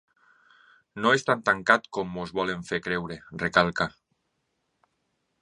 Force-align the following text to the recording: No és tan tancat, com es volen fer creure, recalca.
No 1.03 1.11
és 1.17 1.25
tan 1.27 1.43
tancat, 1.49 1.85
com 1.97 2.17
es 2.23 2.33
volen 2.39 2.65
fer 2.71 2.81
creure, 2.89 3.19
recalca. 3.45 3.89